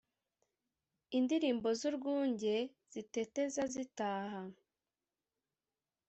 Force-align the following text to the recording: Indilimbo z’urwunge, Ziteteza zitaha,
Indilimbo 1.17 1.69
z’urwunge, 1.79 2.55
Ziteteza 2.91 3.61
zitaha, 3.73 4.41